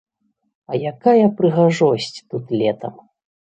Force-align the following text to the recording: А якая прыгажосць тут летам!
А 0.71 0.79
якая 0.91 1.27
прыгажосць 1.41 2.11
тут 2.29 2.57
летам! 2.65 2.93